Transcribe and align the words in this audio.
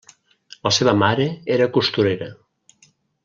La 0.67 0.71
seva 0.77 0.93
mare 1.01 1.27
era 1.57 1.67
costurera. 1.77 2.31